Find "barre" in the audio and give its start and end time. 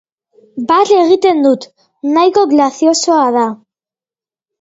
0.69-0.95